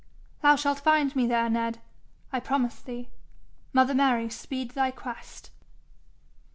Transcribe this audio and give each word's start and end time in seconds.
'Thou 0.41 0.55
shalt 0.55 0.79
find 0.79 1.15
me 1.15 1.27
there, 1.27 1.47
Ned, 1.47 1.79
I 2.33 2.39
promise 2.39 2.79
thee. 2.81 3.09
Mother 3.71 3.93
Mary 3.93 4.29
speed 4.31 4.71
thy 4.71 4.89
quest?' 4.89 5.51